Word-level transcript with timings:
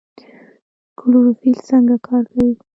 کلوروفیل 0.99 1.57
څنګه 1.69 1.95
کار 2.07 2.23
کوي؟ 2.31 2.53